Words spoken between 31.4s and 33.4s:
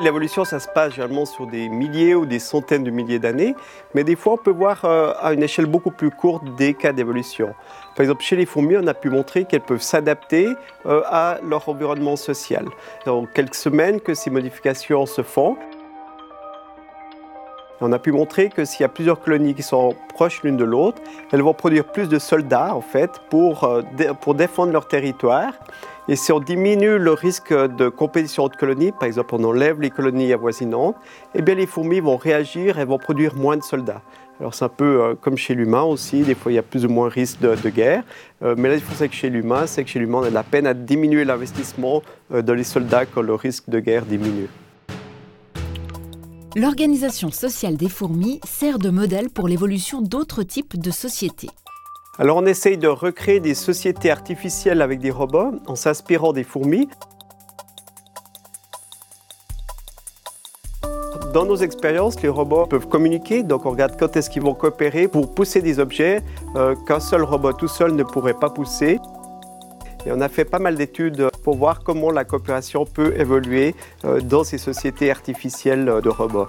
bien les fourmis vont réagir et vont produire